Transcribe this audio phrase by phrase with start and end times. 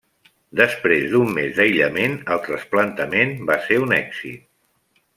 [0.59, 4.51] Després d'un mes d'aïllament, el trasplantament va ser un èxit.